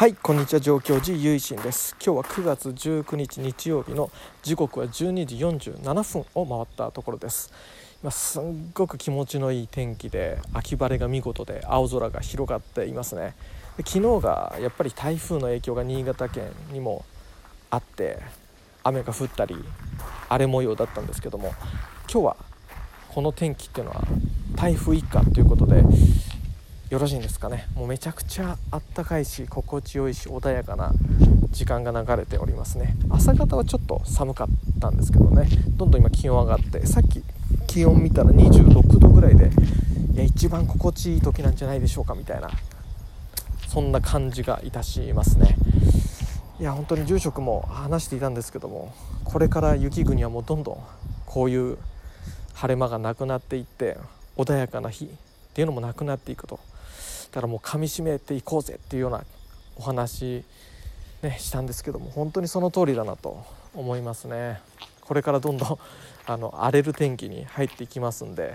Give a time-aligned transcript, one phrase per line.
[0.00, 1.94] はいこんにちは上京寺ゆいしんです。
[2.02, 4.10] 今日は9月19日日曜日の
[4.42, 7.52] 時刻は12時47分を回ったところです。
[8.00, 13.34] 今すんごく気持ちのいい天気で秋晴れが見事で青空が広がっていますね。
[13.76, 17.04] で昨日がやっぱり台風の影響が新潟県にも
[17.68, 18.20] あって
[18.82, 19.54] 雨が降ったり
[20.30, 21.52] 荒れ模様だったんですけども
[22.10, 22.36] 今日は
[23.10, 24.02] この天気っていうのは
[24.56, 25.84] 台風一過ということで
[26.90, 27.68] よろしいんですかね？
[27.76, 30.92] もうめちゃくちゃあったかいし心地よいし穏やかな
[31.52, 32.96] 時間が流れておりますね。
[33.08, 34.48] 朝方はちょっと寒かっ
[34.80, 35.48] たんですけどね。
[35.76, 37.22] どんどん今気温上がってさっき
[37.68, 39.52] 気温見たら26度ぐらいで
[40.14, 42.50] いや一番心地いい時なんじゃないでしょうかみたいな
[43.68, 45.56] そんな感じがいたしますね。
[46.58, 50.78] いや本当に住職も話していたんですけどもこれから雪国はもうどんどん
[51.24, 51.78] こういう
[52.54, 53.96] 晴れ間がなくなっていって
[54.36, 55.08] 穏やかな日っ
[55.54, 56.58] ていうのもなくなっていくと。
[57.30, 59.24] だからもう噛みしめていこうぜっていうような
[59.76, 60.44] お話、
[61.22, 64.60] ね、したんですけども本当にその通りだなと思いますね。
[65.02, 65.78] これからどんどん
[66.26, 68.54] あの荒れる天気に入っていきますんで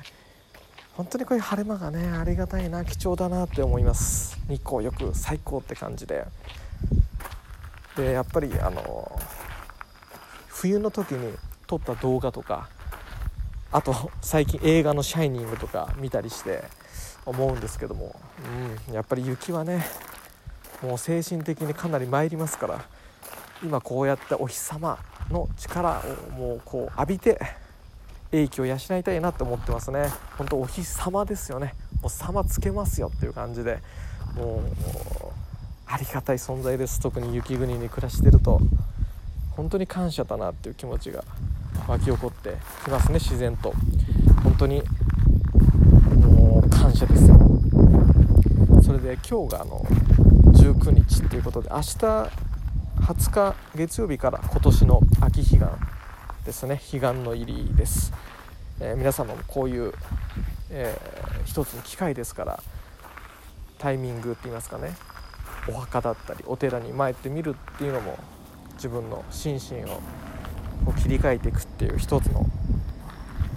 [0.93, 4.37] 本当にこういう晴れ間がねありがたいな貴重だなって思います。
[4.47, 6.25] 日光よく最高って感じで。
[7.95, 9.19] でやっぱりあの
[10.47, 11.33] 冬の時に
[11.65, 12.69] 撮った動画とか
[13.75, 16.63] あと最近映画の「シャイニング」とか見たりして
[17.25, 18.15] 思うんですけども、
[18.87, 19.85] うん、やっぱり雪はね
[20.81, 22.85] もう精神的にかなり参りますから
[23.61, 24.97] 今こうやってお日様
[25.29, 27.37] の力をもうこう浴びて
[28.31, 30.09] 英気を養いたいなって思ってますね。
[30.37, 31.75] 本当お日様ですよね。
[32.01, 33.81] もう様つけますよっていう感じで
[34.37, 34.61] もう
[35.85, 37.01] ありがたい存在です。
[37.01, 38.61] 特に雪国に暮らしてると。
[39.55, 41.23] 本当に感謝だなっていう気持ちが
[41.87, 43.73] 湧き起こってきますね自然と。
[44.43, 44.81] 本当に
[46.15, 47.37] もう感謝ですよ。
[48.83, 49.85] それで今日があの
[50.53, 51.95] 19日っていうことで明日
[53.01, 55.59] 20日月曜日から今年の秋彼岸
[56.45, 56.81] ですね。
[56.91, 58.13] 彼岸の入りです、
[58.79, 59.93] えー、皆様もこういう、
[60.69, 62.63] えー、一つの機会ですから
[63.77, 64.95] タイミングって言いますかね。
[65.67, 68.17] お墓だったりお寺に参ってみるっていうのも
[68.75, 69.99] 自分の心身を
[70.93, 72.45] 切り替えていくっていう一つの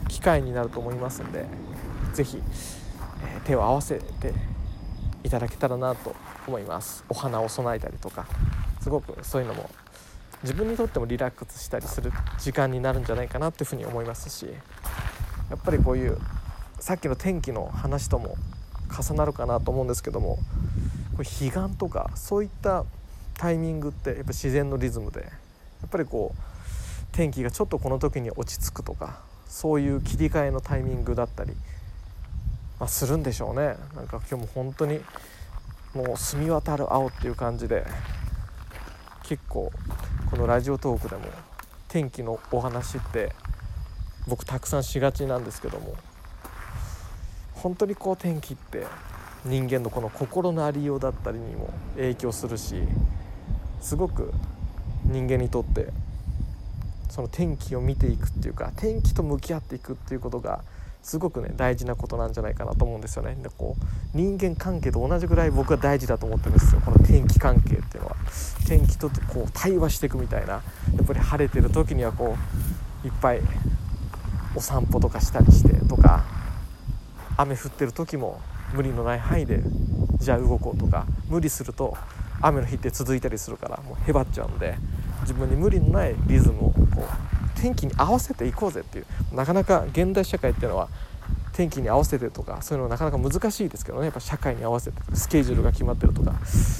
[0.08, 1.46] 機会になると思いますんで
[2.14, 2.42] 是非
[3.22, 4.32] え手を合わせて
[5.24, 6.14] いただけたらなと
[6.46, 7.04] 思います。
[7.08, 8.26] お花を供えたりとか
[8.80, 9.68] すごくそういうのも
[10.42, 14.46] 自分にとってもリラックスしたりする時間になるんじゃないかなっていうふうに思いますし
[15.50, 16.18] やっぱりこういう
[16.78, 18.36] さっきの天気の話とも
[18.88, 20.38] 重なるかなと思うんですけども
[21.16, 22.84] これ彼岸とかそういった
[23.36, 25.26] タイミングってやっぱ自然のリズムでや
[25.86, 26.57] っぱりこう
[27.18, 29.18] 天気がちょっとこの時に落ち着くとか
[29.48, 31.52] そういう切り替えのタイミングだったり
[32.78, 33.74] まあ、するんでしょうね。
[33.96, 35.00] なんか今日も本当に
[35.96, 37.84] もう澄み渡る青っていう感じで
[39.24, 39.72] 結構
[40.30, 41.22] このラジオトークでも
[41.88, 43.32] 天気のお話って
[44.28, 45.96] 僕たくさんしがちなんですけども
[47.52, 48.86] 本当にこう天気って
[49.44, 52.76] 人間のこの心のありようだったりにも影響するし
[53.80, 54.32] すごく
[55.02, 55.88] 人間にとって
[57.08, 60.62] その天気を見ていくっていうか天気と向き合っていくっていうことが
[61.02, 63.36] すごくね大事なことなんじゃないかなと思うんですよね。
[63.42, 66.80] でこう人間関係と同じぐらい僕は大事だと思ってるんですよ。
[66.84, 68.16] この天気関係っていうのは。
[68.66, 70.54] 天気とこう対話していくみたいな。
[70.54, 70.62] や
[71.02, 72.36] っぱり晴れてる時にはこ
[73.04, 73.40] ういっぱい
[74.54, 76.24] お散歩とかしたりしてとか
[77.36, 78.40] 雨降ってる時も
[78.74, 79.60] 無理のない範囲で
[80.18, 81.96] じゃあ動こうとか無理すると
[82.40, 84.76] 雨の日って続いたりするからもうへばっちゃうんで
[85.28, 89.06] 自分に無理のないリズムをこう天気に合わせていこうぜっていう。
[89.34, 90.88] なかなか現代社会っていうのは
[91.52, 94.04] 天気に合わせてとかそういうのはなかなか難しいですけどね。
[94.04, 96.34] やっぱ社会に合わせてスケジュールが決まってるとか。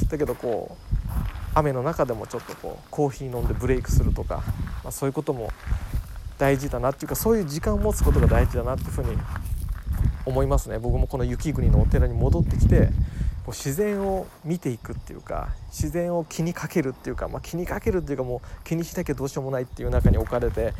[0.08, 0.98] だけどこう
[1.54, 4.36] 雨の中でもちょっとこうコーヒー飲んでブレイクするとか、
[4.82, 5.50] まあ、そういうことも
[6.38, 9.18] 大事だなっていうかそういう時間を持つことが大事だなっていうふうに
[10.24, 10.78] 思いますね。
[10.78, 12.88] 僕もこの雪国のお寺に戻ってきて
[13.48, 20.74] こう自然を見ていくっていうか自然を気にかけるっていうか、まあ、気にかけるっていうかもう気にしなきゃどうしようもないっていう中に置かれて、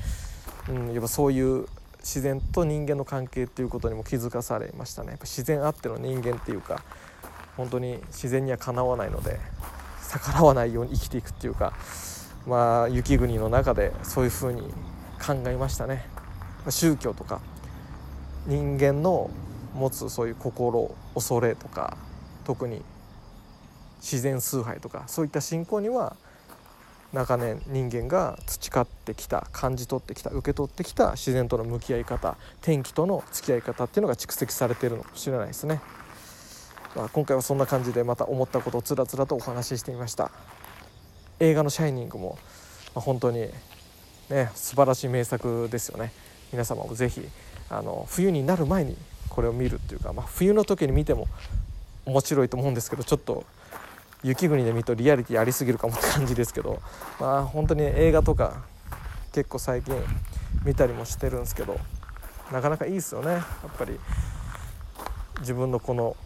[0.69, 1.67] うん、やっぱそういう
[2.01, 5.09] 自然と人間の関係っていうことにも気づかされましたね。
[5.09, 6.83] やっぱ自然あっての人間っていうか
[7.57, 9.41] 本当に自然にはかなわないので
[10.13, 11.73] 逆らわないように生きていくっていうか
[12.47, 14.61] まあ雪国の中でそういうふうに
[15.27, 16.05] 考えましたね。
[16.69, 17.41] 宗教とか
[18.47, 19.31] 人間の
[19.75, 21.97] 持つそういう心恐れとか
[22.49, 22.81] 特に
[24.01, 26.17] 自然崇拝とかそういった信仰には
[27.13, 35.83] 長年人間が培ってきた感じ取ってきた受け取ってきた自然との向き合い方天気との付き合い方っていうのが蓄積されてるのかもしれないですね。
[36.97, 40.31] まあ、今回はそんな感じでまた思ったことをつらつらとお話ししてみました
[41.39, 42.39] 映画の「シャイニングも」
[42.97, 43.51] まあ、本当に
[44.31, 46.13] ね素晴らしい名作ですよね
[46.51, 47.29] 皆様もぜひ
[47.69, 48.97] あの冬になる前に
[49.29, 51.29] これを見るっていうか、まあ、冬の時に見ても
[52.09, 53.45] 面白いと思うんですけどちょっと
[54.25, 56.81] 雪国で見るとリアリティありすぎるかもって感じですけど
[57.21, 58.63] まあ本当に映画とか
[59.33, 59.95] 結構最近
[60.65, 61.79] 見たりもしてるんですけど
[62.51, 63.33] なかなかいいですよね。
[63.33, 63.43] やっ
[63.79, 64.01] ぱり
[65.41, 66.17] 自分のこの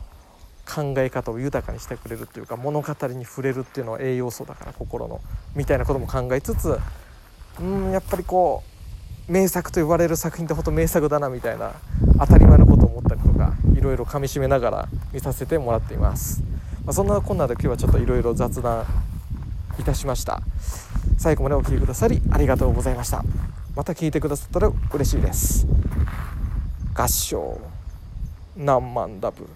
[0.64, 5.20] 考え方を豊かにしてくれるっていうか物語に触れるっていうのは栄養素だから心の
[5.56, 6.78] みたいなことも考えつつ
[7.60, 8.62] うんやっぱりこ
[9.28, 11.72] う名作と言われる作品ってほんと名作だなみたいな
[12.20, 12.66] 当たり前の
[13.82, 16.42] ろいろかみしめながら見させてもらっています、
[16.84, 18.86] まあ、そんなこんなで今日はちょっといろいろ雑談
[19.78, 20.42] いたしました。
[21.18, 23.22] 最後までお聴きくださりありがとうございました。
[23.74, 25.66] また聞いてくださったら嬉しいです。
[26.94, 27.58] 合唱。
[28.56, 29.48] 何万ダブ